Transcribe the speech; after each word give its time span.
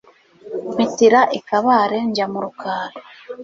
mpitira 0.73 1.21
i 1.37 1.39
kabare 1.47 1.97
njya 2.09 2.25
mu 2.33 2.39
rukari 2.43 2.97